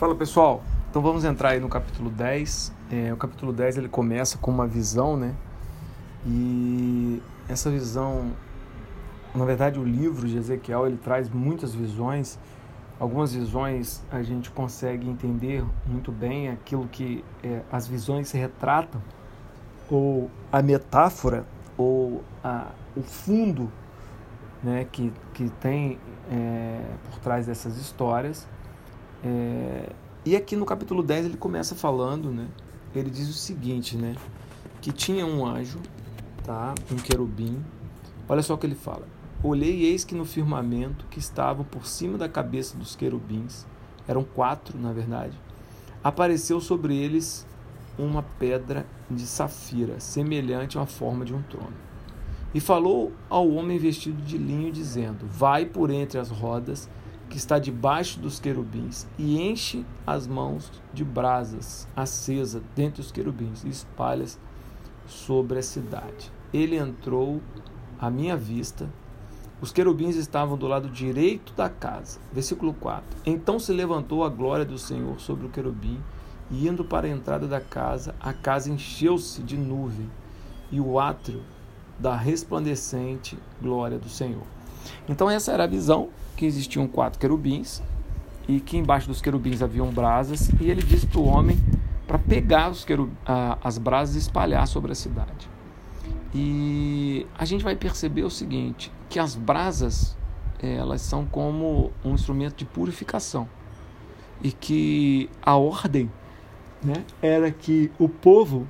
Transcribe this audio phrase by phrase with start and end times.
[0.00, 2.72] Fala pessoal, então vamos entrar aí no capítulo 10.
[2.90, 5.34] É, o capítulo 10 ele começa com uma visão, né?
[6.24, 8.32] E essa visão,
[9.34, 12.38] na verdade, o livro de Ezequiel ele traz muitas visões.
[12.98, 19.02] Algumas visões a gente consegue entender muito bem aquilo que é, as visões retratam,
[19.90, 21.44] ou a metáfora,
[21.76, 23.70] ou a, o fundo
[24.62, 25.98] né, que, que tem
[26.32, 26.80] é,
[27.10, 28.48] por trás dessas histórias.
[29.24, 29.92] É,
[30.24, 32.46] e aqui no capítulo 10 ele começa falando, né?
[32.94, 34.16] Ele diz o seguinte, né?
[34.80, 35.78] Que tinha um anjo,
[36.44, 36.74] tá?
[36.90, 37.64] Um querubim.
[38.28, 39.06] Olha só o que ele fala.
[39.42, 43.66] Olhei e eis que no firmamento que estavam por cima da cabeça dos querubins,
[44.06, 45.38] eram quatro, na verdade,
[46.02, 47.46] apareceu sobre eles
[47.98, 51.72] uma pedra de safira, semelhante à forma de um trono.
[52.52, 56.88] E falou ao homem vestido de linho, dizendo: Vai por entre as rodas
[57.30, 63.62] que está debaixo dos querubins e enche as mãos de brasas acesa dentre os querubins
[63.62, 64.38] e espalhas
[65.06, 66.30] sobre a cidade.
[66.52, 67.40] Ele entrou
[67.98, 68.90] à minha vista.
[69.60, 72.18] Os querubins estavam do lado direito da casa.
[72.32, 73.04] Versículo 4.
[73.24, 76.00] Então se levantou a glória do Senhor sobre o querubim,
[76.50, 80.10] e indo para a entrada da casa, a casa encheu-se de nuvem,
[80.72, 81.42] e o átrio
[81.96, 84.59] da resplandecente glória do Senhor.
[85.08, 87.82] Então essa era a visão que existiam quatro querubins
[88.48, 91.58] e que embaixo dos querubins haviam brasas e ele disse para o homem
[92.06, 93.10] para pegar querub...
[93.62, 95.48] as brasas e espalhar sobre a cidade.
[96.34, 100.16] E a gente vai perceber o seguinte, que as brasas
[100.62, 103.48] elas são como um instrumento de purificação
[104.42, 106.10] e que a ordem
[106.82, 108.66] né, era que o povo,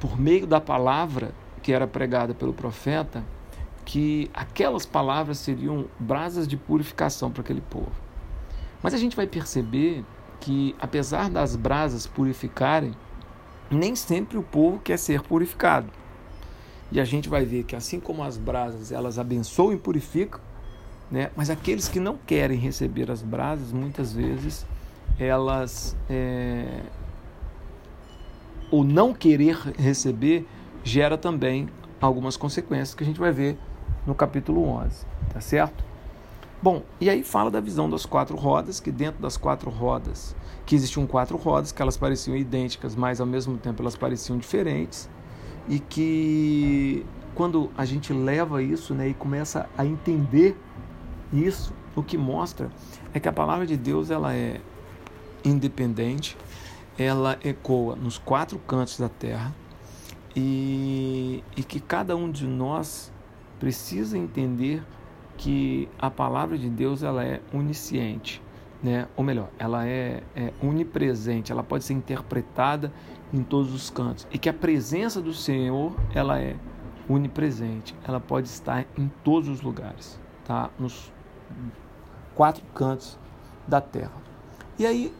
[0.00, 3.24] por meio da palavra que era pregada pelo profeta,
[3.84, 7.92] que aquelas palavras seriam brasas de purificação para aquele povo.
[8.82, 10.04] Mas a gente vai perceber
[10.40, 12.94] que, apesar das brasas purificarem,
[13.70, 15.88] nem sempre o povo quer ser purificado.
[16.92, 20.40] E a gente vai ver que, assim como as brasas elas abençoam e purificam,
[21.10, 21.30] né?
[21.36, 24.66] mas aqueles que não querem receber as brasas, muitas vezes,
[25.18, 25.96] elas.
[26.08, 26.82] É...
[28.70, 30.46] O não querer receber
[30.82, 31.68] gera também
[32.00, 33.56] algumas consequências que a gente vai ver
[34.06, 35.84] no capítulo 11, tá certo?
[36.62, 40.34] Bom, e aí fala da visão das quatro rodas, que dentro das quatro rodas,
[40.64, 45.08] que existiam quatro rodas, que elas pareciam idênticas, mas ao mesmo tempo elas pareciam diferentes,
[45.68, 47.04] e que
[47.34, 50.56] quando a gente leva isso né, e começa a entender
[51.32, 52.70] isso, o que mostra
[53.12, 54.60] é que a palavra de Deus ela é
[55.44, 56.36] independente,
[56.98, 59.52] ela ecoa nos quatro cantos da terra
[60.34, 63.12] e, e que cada um de nós
[63.64, 64.82] precisa entender
[65.38, 68.42] que a palavra de Deus ela é onisciente,
[68.82, 69.08] né?
[69.16, 72.92] ou melhor, ela é, é onipresente, ela pode ser interpretada
[73.32, 76.56] em todos os cantos e que a presença do Senhor ela é
[77.08, 80.68] onipresente, ela pode estar em todos os lugares, tá?
[80.78, 81.10] Nos
[82.34, 83.18] quatro cantos
[83.66, 84.12] da terra.
[84.78, 85.10] E aí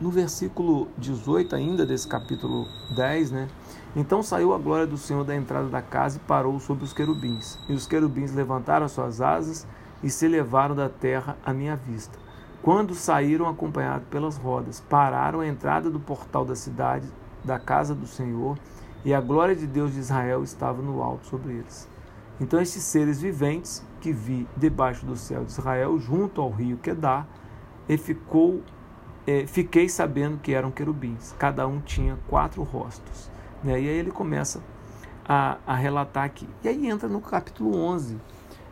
[0.00, 3.48] no versículo 18 ainda desse capítulo 10, né?
[3.94, 7.58] Então saiu a glória do Senhor da entrada da casa e parou sobre os querubins.
[7.68, 9.66] E os querubins levantaram suas asas
[10.02, 12.18] e se elevaram da terra à minha vista.
[12.62, 17.08] Quando saíram acompanhados pelas rodas, pararam à entrada do portal da cidade,
[17.42, 18.58] da casa do Senhor,
[19.04, 21.88] e a glória de Deus de Israel estava no alto sobre eles.
[22.40, 27.26] Então estes seres viventes que vi debaixo do céu de Israel, junto ao rio Quedar,
[27.88, 28.62] e ficou
[29.26, 33.30] é, fiquei sabendo que eram querubins, cada um tinha quatro rostos.
[33.62, 33.72] Né?
[33.72, 34.62] E aí ele começa
[35.28, 36.48] a, a relatar aqui.
[36.62, 38.16] E aí entra no capítulo 11.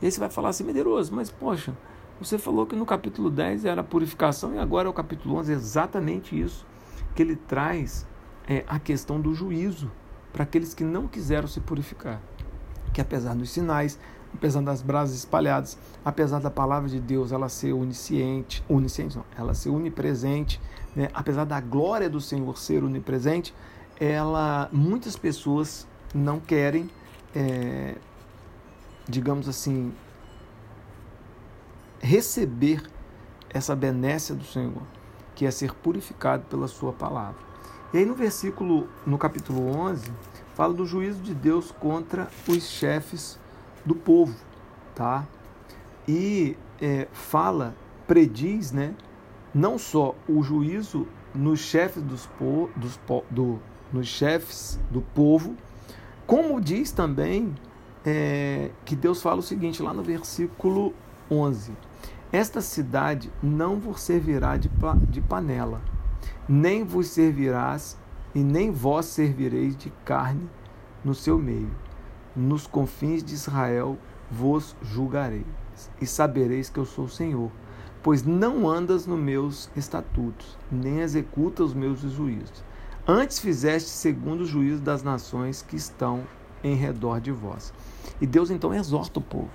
[0.00, 1.76] E aí você vai falar assim, Medeiroso, mas poxa,
[2.20, 5.54] você falou que no capítulo 10 era purificação e agora é o capítulo 11 é
[5.54, 6.66] exatamente isso,
[7.14, 8.06] que ele traz
[8.48, 9.90] é, a questão do juízo
[10.32, 12.20] para aqueles que não quiseram se purificar.
[12.92, 13.98] Que apesar dos sinais,
[14.34, 19.54] apesar das brasas espalhadas, apesar da palavra de Deus ela ser onisciente, onisciente não, ela
[19.54, 20.60] ser onipresente,
[20.94, 21.08] né?
[21.12, 23.54] apesar da glória do Senhor ser onipresente,
[23.98, 26.88] ela, muitas pessoas não querem,
[27.34, 27.96] é,
[29.08, 29.92] digamos assim,
[32.00, 32.82] receber
[33.50, 34.82] essa benécia do Senhor,
[35.34, 37.48] que é ser purificado pela sua palavra.
[37.92, 40.12] E aí no versículo, no capítulo 11,
[40.54, 43.38] fala do juízo de Deus contra os chefes
[43.88, 44.36] do povo,
[44.94, 45.26] tá?
[46.06, 47.74] E é, fala,
[48.06, 48.94] prediz, né?
[49.54, 53.58] Não só o juízo nos chefes dos, po, dos po, do,
[53.90, 55.56] nos chefes do povo,
[56.26, 57.54] como diz também
[58.04, 60.92] é, que Deus fala o seguinte lá no versículo
[61.30, 61.72] 11:
[62.30, 64.70] Esta cidade não vos servirá de,
[65.08, 65.80] de panela,
[66.46, 67.98] nem vos servirás
[68.34, 70.46] e nem vós servireis de carne
[71.02, 71.87] no seu meio.
[72.38, 73.98] Nos confins de Israel
[74.30, 75.44] vos julgarei,
[76.00, 77.50] e sabereis que eu sou o Senhor,
[78.00, 82.62] pois não andas nos meus estatutos, nem executa os meus juízos.
[83.08, 86.22] Antes fizeste segundo o juízo das nações que estão
[86.62, 87.72] em redor de vós.
[88.20, 89.50] E Deus então exorta o povo.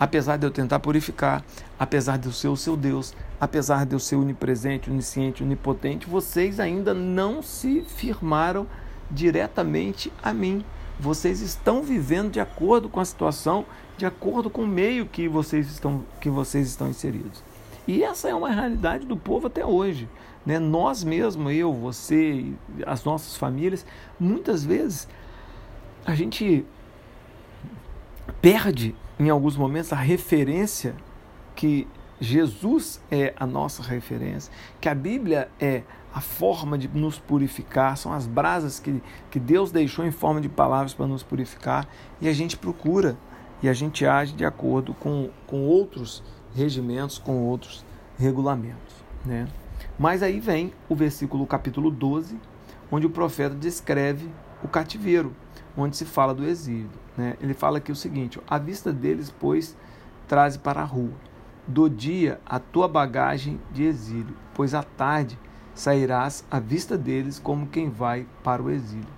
[0.00, 1.44] Apesar de eu tentar purificar,
[1.78, 6.58] apesar de eu ser o seu Deus, apesar de eu ser onipresente, onisciente, onipotente, vocês
[6.60, 8.66] ainda não se firmaram
[9.10, 10.64] diretamente a mim.
[10.98, 13.66] Vocês estão vivendo de acordo com a situação,
[13.98, 17.42] de acordo com o meio que vocês estão, que vocês estão inseridos.
[17.86, 20.08] E essa é uma realidade do povo até hoje.
[20.44, 20.58] Né?
[20.58, 22.52] Nós mesmos, eu, você,
[22.86, 23.84] as nossas famílias,
[24.18, 25.06] muitas vezes
[26.04, 26.64] a gente
[28.40, 30.94] perde em alguns momentos a referência
[31.54, 31.86] que
[32.20, 35.82] Jesus é a nossa referência, que a Bíblia é
[36.14, 40.48] a forma de nos purificar, são as brasas que, que Deus deixou em forma de
[40.48, 41.86] palavras para nos purificar,
[42.20, 43.18] e a gente procura
[43.62, 46.22] e a gente age de acordo com, com outros
[46.54, 47.84] regimentos, com outros
[48.18, 48.94] regulamentos.
[49.24, 49.46] Né?
[49.98, 52.38] Mas aí vem o versículo capítulo 12,
[52.90, 54.30] onde o profeta descreve
[54.62, 55.34] o cativeiro,
[55.76, 56.90] onde se fala do exílio.
[57.16, 57.36] Né?
[57.42, 59.76] Ele fala aqui o seguinte: a vista deles, pois,
[60.26, 61.12] traze para a rua
[61.66, 65.38] do dia a tua bagagem de exílio, pois à tarde
[65.74, 69.08] sairás à vista deles como quem vai para o exílio.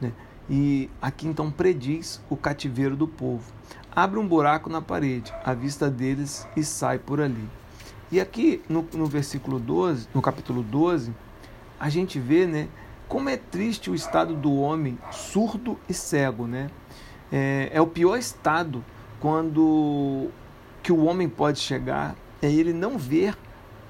[0.00, 0.12] Né?
[0.48, 3.52] E aqui então prediz o cativeiro do povo.
[3.94, 7.48] Abre um buraco na parede, à vista deles, e sai por ali.
[8.10, 11.14] E aqui no, no versículo 12, no capítulo 12,
[11.78, 12.68] a gente vê né,
[13.06, 16.46] como é triste o estado do homem surdo e cego.
[16.46, 16.70] Né?
[17.30, 18.84] É, é o pior estado
[19.20, 20.28] quando
[20.82, 23.36] que o homem pode chegar é ele não ver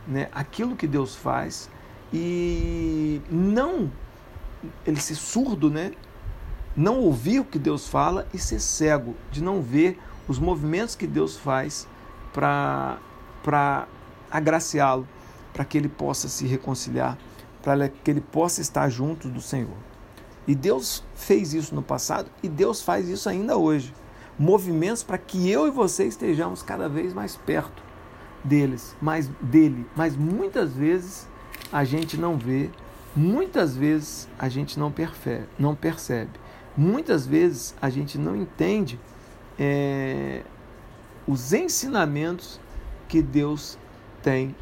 [0.06, 1.70] né, aquilo que Deus faz
[2.12, 3.90] e não
[4.87, 5.92] ele ser surdo, né?
[6.76, 9.98] Não ouvir o que Deus fala e ser cego, de não ver
[10.28, 11.88] os movimentos que Deus faz
[12.32, 12.98] para
[14.31, 15.06] agraciá-lo,
[15.52, 17.19] para que ele possa se reconciliar,
[17.62, 19.76] para que ele possa estar junto do Senhor.
[20.46, 23.93] E Deus fez isso no passado e Deus faz isso ainda hoje
[24.38, 27.82] movimentos para que eu e você estejamos cada vez mais perto
[28.43, 29.87] deles, mais dele.
[29.94, 31.29] Mas muitas vezes
[31.73, 32.71] a gente não vê,
[33.15, 36.31] muitas vezes a gente não percebe, não percebe.
[36.77, 38.99] Muitas vezes a gente não entende
[39.59, 40.43] é,
[41.27, 42.61] os ensinamentos
[43.09, 43.79] que Deus
[44.23, 44.55] tem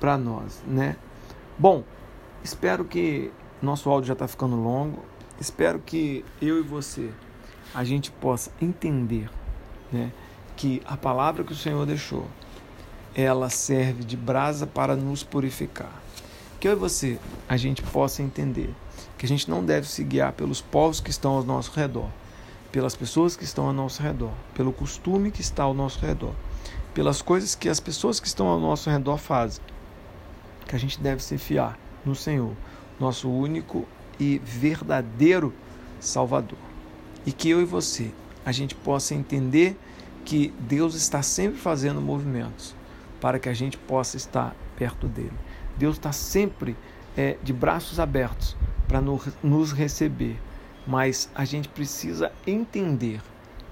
[0.00, 0.96] para nós, né?
[1.58, 1.84] Bom,
[2.42, 5.02] espero que nosso áudio já está ficando longo.
[5.40, 7.10] Espero que eu e você
[7.74, 9.30] a gente possa entender
[9.92, 10.10] né,
[10.56, 12.26] que a palavra que o Senhor deixou,
[13.14, 15.92] ela serve de brasa para nos purificar.
[16.60, 17.18] Que eu e você,
[17.48, 18.74] a gente possa entender
[19.16, 22.08] que a gente não deve se guiar pelos povos que estão ao nosso redor,
[22.72, 26.34] pelas pessoas que estão ao nosso redor, pelo costume que está ao nosso redor,
[26.94, 29.62] pelas coisas que as pessoas que estão ao nosso redor fazem.
[30.66, 32.52] Que a gente deve se fiar no Senhor,
[33.00, 33.86] nosso único
[34.18, 35.54] e verdadeiro
[36.00, 36.67] Salvador
[37.28, 38.10] e que eu e você
[38.42, 39.78] a gente possa entender
[40.24, 42.74] que Deus está sempre fazendo movimentos
[43.20, 45.34] para que a gente possa estar perto dele.
[45.76, 46.74] Deus está sempre
[47.14, 49.02] é, de braços abertos para
[49.42, 50.40] nos receber,
[50.86, 53.20] mas a gente precisa entender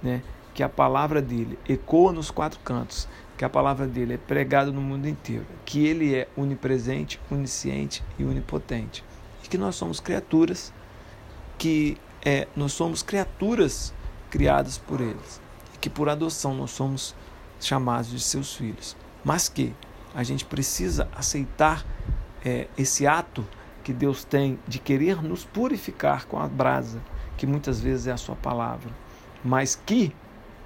[0.02, 4.70] né, que a palavra dele ecoa nos quatro cantos, que a palavra dele é pregada
[4.70, 9.02] no mundo inteiro, que ele é onipresente, onisciente e onipotente,
[9.42, 10.74] e que nós somos criaturas
[11.56, 13.94] que é, nós somos criaturas
[14.28, 15.40] criadas por eles,
[15.72, 17.14] e que por adoção nós somos
[17.60, 19.72] chamados de seus filhos, mas que
[20.12, 21.86] a gente precisa aceitar
[22.44, 23.46] é, esse ato
[23.84, 27.00] que Deus tem de querer nos purificar com a brasa,
[27.36, 28.90] que muitas vezes é a sua palavra,
[29.44, 30.12] mas que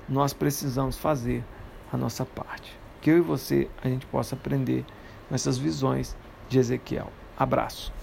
[0.08, 1.44] nós precisamos fazer
[1.92, 2.74] a nossa parte.
[3.02, 4.84] Que eu e você a gente possa aprender
[5.30, 6.16] nessas visões
[6.48, 7.12] de Ezequiel.
[7.36, 7.99] Abraço.